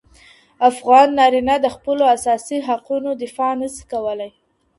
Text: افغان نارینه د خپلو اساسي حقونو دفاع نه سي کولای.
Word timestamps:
افغان 0.69 1.07
نارینه 1.19 1.55
د 1.61 1.67
خپلو 1.75 2.03
اساسي 2.15 2.57
حقونو 2.67 3.09
دفاع 3.23 3.51
نه 3.61 3.67
سي 3.75 3.83
کولای. 3.91 4.31